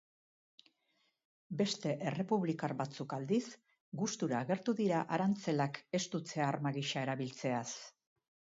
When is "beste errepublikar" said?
1.59-2.73